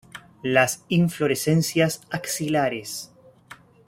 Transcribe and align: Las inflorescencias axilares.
Las 0.41 0.83
inflorescencias 0.89 2.01
axilares. 2.09 3.11